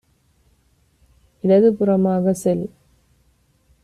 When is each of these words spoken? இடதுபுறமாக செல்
இடதுபுறமாக 1.43 2.33
செல் 2.33 2.65